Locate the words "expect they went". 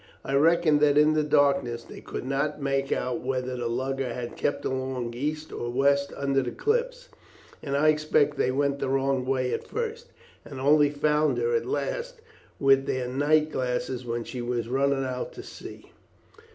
7.89-8.79